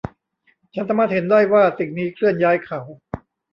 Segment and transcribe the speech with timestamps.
[0.73, 2.81] ฉันสามารถเห็นได้ว่าสิ่งนี้เคลื่อนย้ายเขา